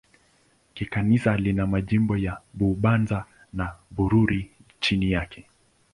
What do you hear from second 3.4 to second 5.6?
na Bururi chini yake.